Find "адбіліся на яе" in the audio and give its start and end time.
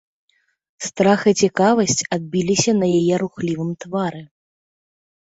2.17-3.15